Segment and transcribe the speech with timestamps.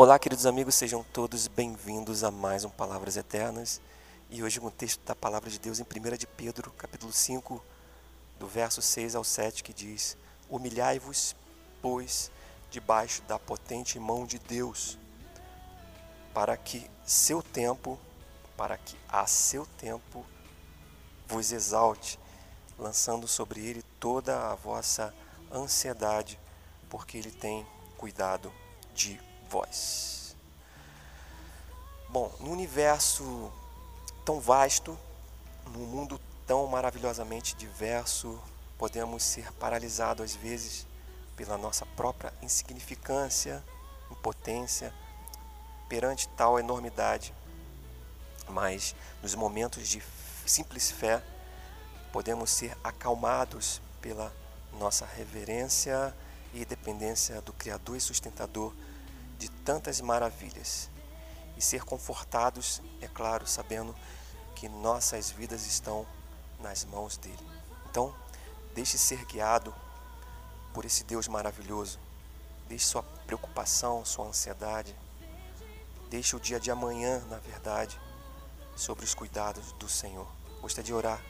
[0.00, 3.80] Olá, queridos amigos, sejam todos bem-vindos a mais um Palavras Eternas.
[4.30, 7.60] E hoje um texto da palavra de Deus em 1 de Pedro, capítulo 5,
[8.38, 10.16] do verso 6 ao 7, que diz:
[10.48, 11.34] Humilhai-vos,
[11.82, 12.30] pois,
[12.70, 14.96] debaixo da potente mão de Deus,
[16.32, 17.98] para que seu tempo,
[18.56, 20.24] para que a seu tempo
[21.26, 22.20] vos exalte,
[22.78, 25.12] lançando sobre ele toda a vossa
[25.52, 26.38] ansiedade,
[26.88, 28.52] porque ele tem cuidado
[28.94, 30.36] de voz.
[32.08, 33.52] Bom, no universo
[34.24, 34.98] tão vasto,
[35.72, 38.40] num mundo tão maravilhosamente diverso,
[38.78, 40.86] podemos ser paralisados às vezes
[41.36, 43.62] pela nossa própria insignificância,
[44.10, 44.92] impotência
[45.88, 47.34] perante tal enormidade.
[48.48, 50.02] Mas nos momentos de
[50.46, 51.22] simples fé,
[52.12, 54.32] podemos ser acalmados pela
[54.78, 56.14] nossa reverência
[56.54, 58.72] e dependência do Criador e sustentador
[59.38, 60.90] de tantas maravilhas
[61.56, 63.94] e ser confortados, é claro, sabendo
[64.54, 66.06] que nossas vidas estão
[66.60, 67.46] nas mãos dele.
[67.90, 68.14] Então,
[68.74, 69.74] deixe ser guiado
[70.74, 71.98] por esse Deus maravilhoso.
[72.68, 74.94] Deixe sua preocupação, sua ansiedade.
[76.10, 77.98] Deixe o dia de amanhã, na verdade,
[78.76, 80.28] sobre os cuidados do Senhor.
[80.60, 81.20] Gostaria de orar,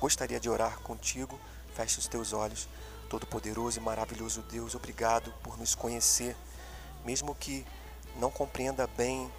[0.00, 1.38] gostaria de orar contigo.
[1.74, 2.68] Feche os teus olhos.
[3.08, 6.36] Todo-poderoso e maravilhoso Deus, obrigado por nos conhecer
[7.04, 7.66] mesmo que
[8.16, 9.30] não compreenda bem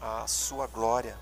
[0.00, 1.16] a sua glória,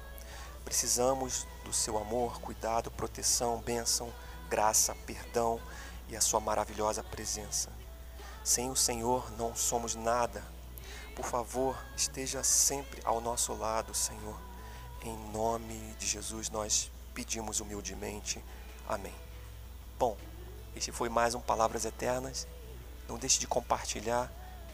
[0.64, 4.12] precisamos do seu amor, cuidado, proteção, bênção,
[4.48, 5.60] graça, perdão
[6.08, 7.70] e a sua maravilhosa presença.
[8.44, 10.42] Sem o Senhor não somos nada.
[11.14, 14.38] Por favor, esteja sempre ao nosso lado, Senhor.
[15.04, 18.42] Em nome de Jesus nós pedimos humildemente.
[18.88, 19.14] Amém.
[19.98, 20.16] Bom,
[20.74, 22.46] este foi mais um Palavras Eternas.
[23.08, 24.30] Não deixe de compartilhar